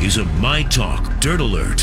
Is 0.00 0.16
a 0.16 0.24
My 0.24 0.62
Talk 0.62 1.18
Dirt 1.20 1.40
Alert. 1.40 1.80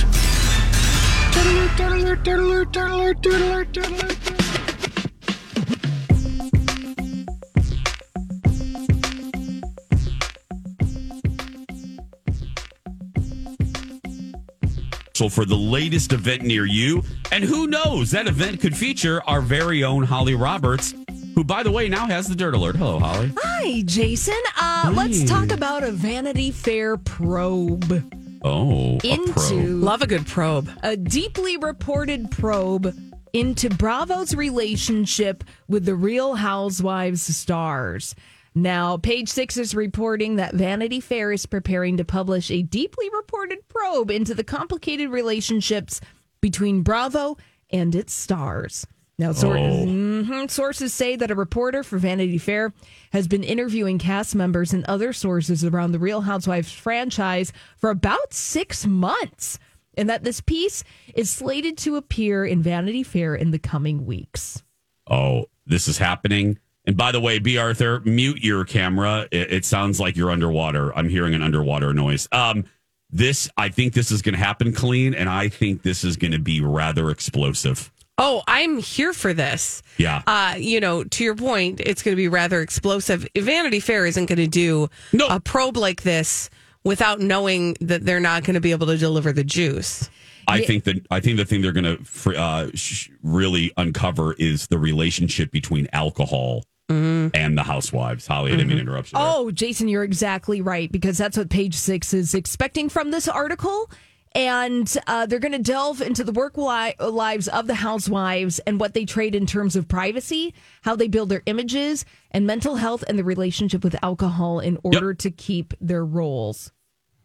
So 15.14 15.30
for 15.30 15.46
the 15.46 15.56
latest 15.56 16.14
event 16.14 16.44
near 16.44 16.66
you, 16.66 17.04
and 17.34 17.44
who 17.44 17.68
knows, 17.68 18.12
that 18.12 18.28
event 18.28 18.62
could 18.62 18.78
feature 18.78 19.22
our 19.28 19.42
very 19.42 19.84
own 19.84 20.04
Holly 20.04 20.36
Roberts, 20.36 20.94
who, 21.36 21.44
by 21.44 21.62
the 21.64 21.72
way, 21.72 21.88
now 21.90 22.08
has 22.08 22.28
the 22.28 22.36
Dirt 22.36 22.54
Alert. 22.56 22.76
Hello, 22.78 22.98
Holly. 23.00 23.32
Hi, 23.38 23.82
Jason. 23.86 24.42
Uh, 24.60 24.92
Let's 24.96 25.24
talk 25.30 25.52
about 25.52 25.84
a 25.84 25.92
Vanity 25.92 26.52
Fair 26.52 26.98
probe 26.98 28.12
Oh, 28.44 29.00
a 29.04 29.08
into. 29.10 29.78
Love 29.78 30.02
a 30.02 30.08
good 30.08 30.26
probe. 30.26 30.70
a 30.84 30.96
deeply 30.96 31.58
reported 31.58 32.30
probe 32.32 32.96
into 33.34 33.70
Bravo's 33.70 34.34
relationship 34.36 35.44
with 35.68 35.86
the 35.86 35.96
Real 35.96 36.36
Housewives 36.36 37.24
stars. 37.36 38.16
Now, 38.58 38.96
page 38.98 39.28
six 39.28 39.58
is 39.58 39.76
reporting 39.76 40.38
that 40.38 40.54
Vanity 40.54 41.02
Fair 41.02 41.32
is 41.34 41.46
preparing 41.46 41.98
to 41.98 42.06
publish 42.06 42.50
a 42.50 42.62
deeply 42.62 43.10
reported 43.10 43.68
probe 43.68 44.10
into 44.12 44.34
the 44.34 44.46
complicated 44.46 45.10
relationships 45.10 46.00
between 46.40 46.82
Bravo 46.84 47.36
and 47.72 47.94
its 47.96 48.14
stars. 48.14 48.88
Now, 49.18 49.32
sor- 49.32 49.56
Mhm. 49.56 50.50
sources 50.52 50.94
say 50.94 51.16
that 51.16 51.32
a 51.32 51.36
reporter 51.36 51.84
for 51.84 51.98
Vanity 51.98 52.38
Fair 52.38 52.74
has 53.14 53.28
been 53.28 53.44
interviewing 53.44 53.98
cast 53.98 54.36
members 54.36 54.74
and 54.74 54.84
other 54.86 55.14
sources 55.14 55.64
around 55.64 55.94
the 55.94 56.00
Real 56.00 56.22
Housewives 56.22 56.72
franchise 56.72 57.54
for 57.78 57.90
about 57.90 58.34
six 58.34 58.86
months 58.86 59.58
and 59.98 60.10
that 60.10 60.26
this 60.26 60.42
piece 60.42 60.84
is 61.14 61.30
slated 61.30 61.78
to 61.78 61.96
appear 61.96 62.46
in 62.46 62.62
Vanity 62.62 63.04
Fair 63.04 63.34
in 63.36 63.52
the 63.52 63.60
coming 63.60 64.06
weeks. 64.06 64.64
Oh, 65.10 65.46
this 65.66 65.88
is 65.88 65.98
happening. 65.98 66.60
And 66.86 66.98
by 66.98 67.12
the 67.14 67.22
way, 67.22 67.40
B. 67.40 67.58
Arthur, 67.58 68.02
mute 68.04 68.44
your 68.44 68.66
camera. 68.66 69.28
It, 69.32 69.52
it 69.54 69.66
sounds 69.66 70.00
like 70.00 70.18
you're 70.18 70.30
underwater. 70.30 70.96
I'm 70.96 71.08
hearing 71.10 71.34
an 71.34 71.42
underwater 71.42 71.94
noise. 71.94 72.28
Um, 72.34 72.66
this, 73.10 73.50
I 73.56 73.70
think 73.70 73.94
this 73.94 74.12
is 74.12 74.22
going 74.22 74.36
to 74.36 74.40
happen 74.44 74.74
clean, 74.74 75.14
and 75.16 75.30
I 75.30 75.48
think 75.48 75.84
this 75.84 76.04
is 76.04 76.18
going 76.18 76.34
to 76.34 76.40
be 76.40 76.60
rather 76.60 77.10
explosive. 77.10 77.92
Oh, 78.18 78.44
I'm 78.48 78.78
here 78.78 79.12
for 79.14 79.34
this. 79.34 79.84
Yeah. 79.98 80.22
Uh, 80.26 80.56
you 80.58 80.80
know, 80.80 81.04
to 81.04 81.24
your 81.24 81.36
point, 81.36 81.82
it's 81.82 82.02
going 82.02 82.14
to 82.14 82.16
be 82.16 82.28
rather 82.30 82.62
explosive. 82.62 83.28
Vanity 83.38 83.80
Fair 83.82 84.06
isn't 84.06 84.28
going 84.28 84.38
to 84.38 84.48
do 84.48 84.88
No. 85.12 85.28
a 85.28 85.40
probe 85.40 85.76
like 85.78 86.04
this 86.04 86.50
without 86.86 87.20
knowing 87.20 87.76
that 87.82 88.06
they're 88.06 88.20
not 88.22 88.44
going 88.46 88.54
to 88.54 88.62
be 88.62 88.72
able 88.72 88.88
to 88.88 88.98
deliver 88.98 89.34
the 89.34 89.44
juice. 89.44 90.10
I 90.48 90.62
think 90.64 90.84
that 90.84 91.06
I 91.10 91.20
think 91.20 91.38
the 91.38 91.46
thing 91.46 91.62
they're 91.64 91.72
going 91.72 91.98
to 91.98 92.38
uh, 92.40 92.70
sh- 92.76 93.10
really 93.24 93.74
uncover 93.78 94.34
is 94.34 94.68
the 94.68 94.78
relationship 94.78 95.52
between 95.52 95.88
alcohol 95.92 96.64
and 96.88 97.58
the 97.58 97.64
housewives. 97.64 98.28
Holly, 98.28 98.52
I 98.52 98.56
didn't 98.58 98.68
mean 98.68 98.78
to 98.78 98.84
interrupt 98.84 99.12
you. 99.12 99.18
there. 99.18 99.28
Oh, 99.28 99.50
Jason, 99.50 99.88
you're 99.88 100.04
exactly 100.04 100.62
right 100.62 100.92
because 100.92 101.18
that's 101.18 101.36
what 101.36 101.50
page 101.50 101.74
six 101.74 102.14
is 102.14 102.36
expecting 102.36 102.90
from 102.90 103.10
this 103.10 103.28
article. 103.28 103.90
And 104.36 104.94
uh, 105.08 105.26
they're 105.26 105.40
going 105.40 105.54
to 105.54 105.60
delve 105.60 106.02
into 106.02 106.24
the 106.26 106.34
work 106.34 106.58
li- 106.58 106.94
lives 107.00 107.48
of 107.48 107.68
the 107.68 107.76
housewives 107.76 108.60
and 108.60 108.82
what 108.82 108.94
they 108.94 109.06
trade 109.06 109.34
in 109.34 109.46
terms 109.46 109.78
of 109.78 109.88
privacy, 109.88 110.54
how 110.82 110.98
they 110.98 111.08
build 111.08 111.30
their 111.30 111.42
images, 111.46 112.04
and 112.32 112.46
mental 112.46 112.76
health 112.76 113.04
and 113.08 113.18
the 113.18 113.24
relationship 113.24 113.82
with 113.82 113.96
alcohol 114.04 114.60
in 114.60 114.78
order 114.84 115.14
to 115.14 115.32
keep 115.32 115.74
their 115.80 116.04
roles. 116.04 116.74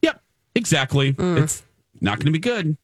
Yep, 0.02 0.22
exactly. 0.54 1.16
It's 1.18 1.64
not 2.00 2.20
going 2.20 2.26
to 2.26 2.32
be 2.32 2.38
good. 2.38 2.76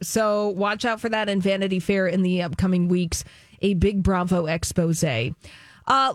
So 0.00 0.48
watch 0.48 0.86
out 0.86 0.98
for 0.98 1.10
that 1.10 1.28
in 1.28 1.42
Vanity 1.42 1.80
Fair 1.80 2.06
in 2.06 2.22
the 2.22 2.40
upcoming 2.40 2.88
weeks. 2.88 3.24
A 3.60 3.74
big 3.74 4.02
Bravo 4.02 4.46
expose. 4.46 5.04
Uh, 5.04 5.32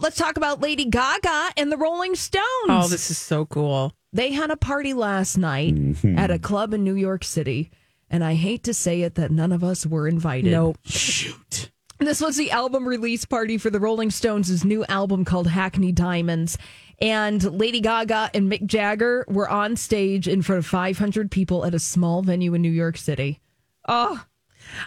let's 0.02 0.18
talk 0.18 0.36
about 0.36 0.62
Lady 0.62 0.86
Gaga 0.86 1.52
and 1.58 1.72
the 1.72 1.78
Rolling 1.78 2.16
Stones. 2.16 2.44
Oh, 2.68 2.88
this 2.88 3.12
is 3.12 3.20
so 3.20 3.46
cool. 3.46 3.94
They 4.14 4.32
had 4.32 4.52
a 4.52 4.58
party 4.58 4.94
last 4.94 5.38
night 5.38 5.76
mm-hmm. 5.76 6.18
at 6.18 6.32
a 6.32 6.40
club 6.40 6.74
in 6.74 6.84
New 6.84 6.96
York 6.96 7.24
City, 7.24 7.72
and 8.10 8.24
I 8.24 8.34
hate 8.34 8.64
to 8.64 8.74
say 8.74 9.02
it 9.02 9.16
that 9.16 9.32
none 9.32 9.52
of 9.52 9.64
us 9.64 9.86
were 9.86 10.08
invited. 10.08 10.52
Nope. 10.52 10.78
Shoot. 10.84 11.72
This 12.00 12.20
was 12.20 12.36
the 12.36 12.52
album 12.52 12.88
release 12.88 13.26
party 13.26 13.58
for 13.58 13.70
the 13.70 13.80
Rolling 13.80 14.10
Stones' 14.10 14.66
new 14.66 14.84
album 14.86 15.24
called 15.24 15.48
Hackney 15.48 15.92
Diamonds. 15.92 16.58
And 17.00 17.44
Lady 17.60 17.80
Gaga 17.80 18.32
and 18.34 18.52
Mick 18.52 18.66
Jagger 18.66 19.24
were 19.28 19.50
on 19.50 19.76
stage 19.76 20.28
in 20.28 20.42
front 20.42 20.60
of 20.60 20.66
500 20.66 21.30
people 21.30 21.64
at 21.64 21.76
a 21.76 21.80
small 21.80 22.22
venue 22.22 22.54
in 22.54 22.62
New 22.62 22.72
York 22.72 22.98
City. 22.98 23.40
Oh, 23.88 24.24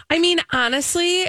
I 0.09 0.19
mean, 0.19 0.39
honestly, 0.51 1.27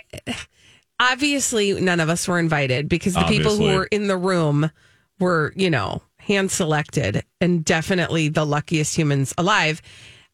obviously, 0.99 1.81
none 1.81 2.01
of 2.01 2.09
us 2.09 2.27
were 2.27 2.39
invited 2.39 2.89
because 2.89 3.15
the 3.15 3.25
people 3.25 3.57
who 3.57 3.75
were 3.75 3.87
in 3.87 4.07
the 4.07 4.17
room 4.17 4.71
were, 5.19 5.53
you 5.57 5.71
know, 5.71 6.03
hand 6.27 6.51
selected 6.51 7.25
and 7.41 7.65
definitely 7.65 8.29
the 8.29 8.45
luckiest 8.45 8.97
humans 8.97 9.33
alive. 9.39 9.81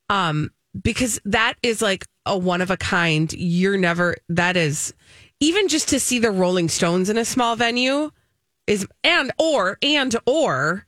Um, 0.09 0.51
because 0.83 1.21
that 1.27 1.55
is 1.63 1.83
like 1.83 2.07
a 2.27 2.37
one 2.37 2.61
of 2.63 2.71
a 2.71 2.77
kind. 2.77 3.33
You're 3.33 3.77
never, 3.77 4.17
that 4.31 4.57
is, 4.57 4.95
even 5.41 5.69
just 5.69 5.89
to 5.89 6.01
see 6.01 6.19
the 6.19 6.31
Rolling 6.31 6.69
Stones 6.69 7.11
in 7.11 7.19
a 7.19 7.25
small 7.25 7.57
venue 7.57 8.11
is, 8.67 8.87
and, 9.05 9.33
or, 9.39 9.77
and, 9.83 10.17
or 10.27 10.87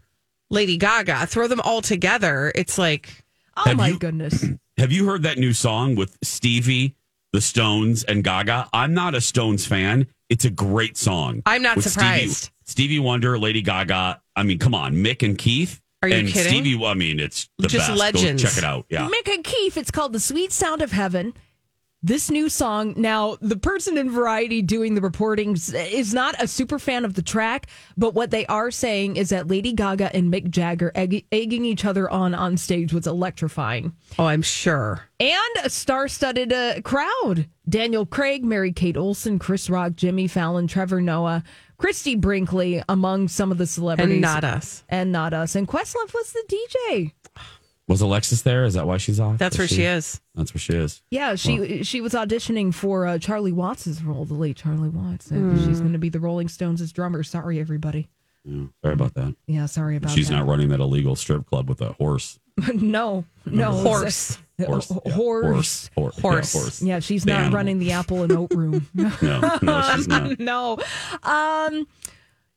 Lady 0.50 0.76
Gaga, 0.78 1.26
throw 1.26 1.48
them 1.48 1.60
all 1.60 1.82
together. 1.82 2.50
It's 2.54 2.78
like, 2.78 3.24
oh 3.56 3.64
Have 3.66 3.76
my 3.76 3.88
you- 3.88 3.98
goodness. 3.98 4.44
Have 4.78 4.90
you 4.90 5.06
heard 5.06 5.22
that 5.22 5.38
new 5.38 5.52
song 5.52 5.94
with 5.94 6.16
Stevie, 6.22 6.96
the 7.32 7.40
Stones, 7.40 8.02
and 8.04 8.24
Gaga? 8.24 8.68
I'm 8.72 8.92
not 8.94 9.14
a 9.14 9.20
Stones 9.20 9.66
fan. 9.66 10.08
It's 10.28 10.44
a 10.44 10.50
great 10.50 10.96
song. 10.96 11.42
I'm 11.46 11.62
not 11.62 11.76
With 11.76 11.90
surprised. 11.90 12.36
Stevie, 12.36 12.52
Stevie 12.64 12.98
Wonder, 12.98 13.38
Lady 13.38 13.62
Gaga. 13.62 14.20
I 14.36 14.42
mean, 14.42 14.58
come 14.58 14.74
on, 14.74 14.94
Mick 14.94 15.22
and 15.22 15.36
Keith. 15.36 15.80
Are 16.02 16.08
you 16.08 16.16
and 16.16 16.28
kidding? 16.28 16.52
Stevie, 16.64 16.84
I 16.84 16.94
mean, 16.94 17.18
it's 17.20 17.48
the 17.58 17.68
Just 17.68 17.88
best. 17.88 17.98
legends. 17.98 18.42
Go 18.42 18.48
check 18.48 18.58
it 18.58 18.64
out. 18.64 18.86
Yeah. 18.88 19.08
Mick 19.08 19.32
and 19.32 19.42
Keith, 19.44 19.76
it's 19.76 19.90
called 19.90 20.12
The 20.12 20.20
Sweet 20.20 20.52
Sound 20.52 20.82
of 20.82 20.92
Heaven. 20.92 21.34
This 22.06 22.30
new 22.30 22.50
song. 22.50 22.92
Now, 22.98 23.38
the 23.40 23.56
person 23.56 23.96
in 23.96 24.10
Variety 24.10 24.60
doing 24.60 24.94
the 24.94 25.00
reporting 25.00 25.52
is 25.72 26.12
not 26.12 26.34
a 26.38 26.46
super 26.46 26.78
fan 26.78 27.06
of 27.06 27.14
the 27.14 27.22
track, 27.22 27.66
but 27.96 28.12
what 28.12 28.30
they 28.30 28.44
are 28.44 28.70
saying 28.70 29.16
is 29.16 29.30
that 29.30 29.48
Lady 29.48 29.72
Gaga 29.72 30.14
and 30.14 30.30
Mick 30.30 30.50
Jagger 30.50 30.92
egg- 30.94 31.24
egging 31.32 31.64
each 31.64 31.86
other 31.86 32.10
on 32.10 32.34
on 32.34 32.58
stage 32.58 32.92
was 32.92 33.06
electrifying. 33.06 33.94
oh, 34.18 34.26
I'm 34.26 34.42
sure. 34.42 35.08
And 35.18 35.64
a 35.64 35.70
star 35.70 36.06
studded 36.08 36.52
uh, 36.52 36.82
crowd. 36.82 37.48
Daniel 37.66 38.04
Craig, 38.04 38.44
Mary 38.44 38.72
Kate 38.72 38.98
Olsen, 38.98 39.38
Chris 39.38 39.70
Rock, 39.70 39.94
Jimmy 39.96 40.28
Fallon, 40.28 40.66
Trevor 40.66 41.00
Noah, 41.00 41.42
Christie 41.78 42.16
Brinkley, 42.16 42.82
among 42.86 43.28
some 43.28 43.50
of 43.50 43.56
the 43.56 43.66
celebrities. 43.66 44.12
And 44.12 44.20
not 44.20 44.44
us. 44.44 44.84
And 44.90 45.10
not 45.10 45.32
us. 45.32 45.54
And 45.54 45.66
Questlove 45.66 46.12
was 46.12 46.32
the 46.34 46.44
DJ. 46.86 47.12
Was 47.86 48.00
Alexis 48.00 48.40
there? 48.42 48.64
Is 48.64 48.74
that 48.74 48.86
why 48.86 48.96
she's 48.96 49.20
off? 49.20 49.36
That's 49.38 49.58
where 49.58 49.68
she 49.68 49.82
is. 49.82 50.20
That's 50.34 50.54
where 50.54 50.58
she 50.60 50.72
is. 50.72 51.02
Yeah, 51.10 51.34
she 51.34 51.82
she 51.84 52.00
was 52.00 52.14
auditioning 52.14 52.72
for 52.72 53.06
uh, 53.06 53.18
Charlie 53.18 53.52
Watts' 53.52 54.00
role, 54.02 54.24
the 54.24 54.32
late 54.34 54.56
Charlie 54.56 54.88
Watts. 54.88 55.30
And 55.30 55.58
She's 55.64 55.80
going 55.80 55.92
to 55.92 55.98
be 55.98 56.08
the 56.08 56.20
Rolling 56.20 56.48
Stones' 56.48 56.90
drummer. 56.92 57.22
Sorry, 57.22 57.60
everybody. 57.60 58.08
Yeah, 58.44 58.64
sorry 58.82 58.94
about 58.94 59.14
that. 59.14 59.36
Yeah, 59.46 59.66
sorry 59.66 59.96
about 59.96 60.10
She's 60.10 60.14
that. 60.14 60.20
She's 60.20 60.30
not 60.30 60.46
running 60.46 60.68
that 60.70 60.80
illegal 60.80 61.14
strip 61.16 61.46
club 61.46 61.68
with 61.68 61.80
a 61.82 61.92
horse 61.94 62.38
no, 62.74 63.24
no. 63.46 63.72
Horse. 63.72 64.38
Horse. 64.64 64.90
H- 64.92 64.98
Yeah. 65.06 65.12
Horse. 65.14 65.90
Horse. 65.96 66.18
Horse. 66.20 66.54
Yeah, 66.54 66.60
horse. 66.60 66.82
Yeah, 66.82 66.98
she's 67.00 67.24
The 67.24 67.32
not 67.32 67.40
animal. 67.40 67.56
running 67.56 67.78
the 67.80 67.90
apple 67.92 68.22
and 68.22 68.30
oat 68.32 68.52
room. 68.54 68.86
No, 68.94 69.58
no, 69.62 69.82
she's 69.96 70.06
not. 70.06 70.38
no. 70.38 70.78
Um, 71.24 71.86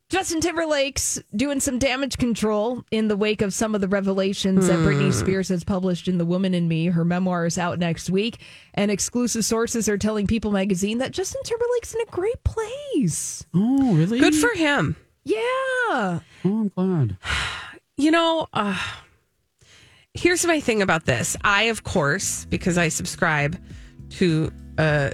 Justin 0.10 0.40
Timberlake's 0.40 1.20
doing 1.36 1.60
some 1.60 1.80
damage 1.80 2.18
control 2.18 2.82
in 2.92 3.10
the 3.10 3.18
wake 3.18 3.42
of 3.42 3.54
some 3.54 3.76
of 3.76 3.82
the 3.82 3.90
revelations 3.90 4.68
that 4.68 4.80
Britney 4.80 5.12
Spears 5.12 5.50
has 5.50 5.66
published 5.66 6.08
in 6.08 6.18
The 6.18 6.26
Woman 6.26 6.54
in 6.54 6.70
Me. 6.70 6.86
Her 6.86 7.04
memoir 7.04 7.46
is 7.46 7.58
out 7.58 7.78
next 7.78 8.10
week, 8.10 8.40
and 8.74 8.90
exclusive 8.90 9.44
sources 9.44 9.90
are 9.90 9.98
telling 9.98 10.26
People 10.26 10.52
magazine 10.52 11.00
that 11.00 11.12
Justin 11.12 11.42
Timberlake's 11.44 11.94
in 11.94 12.02
a 12.02 12.06
great 12.06 12.42
place. 12.46 13.46
Oh, 13.54 13.94
really? 13.96 14.20
Good 14.20 14.36
for 14.36 14.54
him. 14.56 14.96
Yeah. 15.26 15.40
Oh, 15.42 16.22
I'm 16.46 16.70
glad. 16.70 17.18
You 18.00 18.12
know, 18.12 18.46
uh, 18.54 18.78
here's 20.14 20.46
my 20.46 20.60
thing 20.60 20.84
about 20.84 21.06
this. 21.06 21.36
I, 21.44 21.64
of 21.64 21.84
course, 21.84 22.46
because 22.46 22.78
I 22.78 22.90
subscribe 22.90 23.60
to 24.12 24.52
uh, 24.78 25.10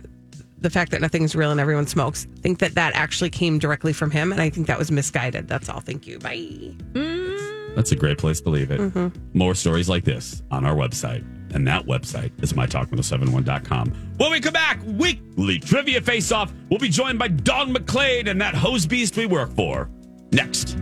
the 0.64 0.70
fact 0.70 0.92
that 0.92 1.02
nothing's 1.02 1.36
real 1.36 1.52
and 1.52 1.60
everyone 1.60 1.86
smokes, 1.86 2.26
think 2.42 2.60
that 2.60 2.74
that 2.76 2.96
actually 2.96 3.30
came 3.30 3.60
directly 3.60 3.94
from 3.94 4.10
him. 4.10 4.32
And 4.32 4.42
I 4.42 4.50
think 4.50 4.68
that 4.68 4.80
was 4.80 4.92
misguided. 4.92 5.48
That's 5.48 5.70
all. 5.70 5.82
Thank 5.82 6.08
you. 6.08 6.18
Bye. 6.20 6.74
Mm. 6.94 7.76
That's 7.76 7.92
a 7.92 7.96
great 7.96 8.18
place 8.18 8.42
to 8.42 8.50
leave 8.50 8.72
it. 8.72 8.80
Mm-hmm. 8.80 9.38
More 9.38 9.56
stories 9.56 9.90
like 9.90 10.04
this 10.06 10.42
on 10.52 10.66
our 10.66 10.76
website. 10.76 11.24
And 11.54 11.68
that 11.68 11.86
website 11.86 12.32
is 12.42 12.54
mytalk1071.com. 12.54 13.94
When 14.18 14.32
we 14.32 14.40
come 14.40 14.54
back, 14.54 14.80
weekly 14.86 15.60
trivia 15.60 16.02
face 16.02 16.32
off. 16.32 16.52
We'll 16.70 16.80
be 16.80 16.90
joined 16.90 17.20
by 17.20 17.28
Don 17.28 17.74
McClade 17.74 18.28
and 18.28 18.42
that 18.42 18.56
hose 18.56 18.88
beast 18.88 19.16
we 19.18 19.28
work 19.28 19.54
for. 19.54 19.90
Next. 20.32 20.78